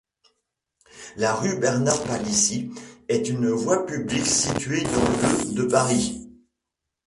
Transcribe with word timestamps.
La 1.17 1.35
rue 1.35 1.59
Bernard-Palissy 1.59 2.71
est 3.07 3.29
une 3.29 3.51
voie 3.51 3.85
publique 3.85 4.25
située 4.25 4.81
dans 4.81 4.89
le 4.89 5.53
de 5.53 5.63
Paris. 5.67 6.27